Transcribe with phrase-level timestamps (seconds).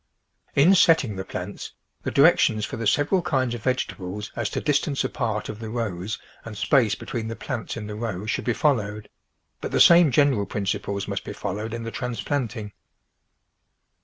[0.55, 4.59] In setting the plants, the directions for the sev eral kinds of vegetables as to
[4.59, 8.51] distance apart of the rows and space between the plants in the row should be
[8.53, 9.09] followed,
[9.61, 12.71] but the same general principles must be followed in the transplanting.